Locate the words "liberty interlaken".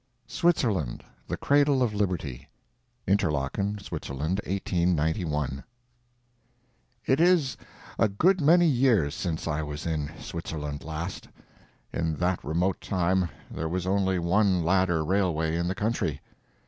1.93-3.77